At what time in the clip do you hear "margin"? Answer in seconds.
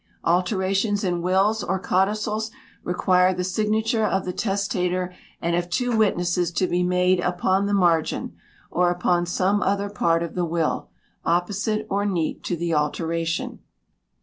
7.75-8.33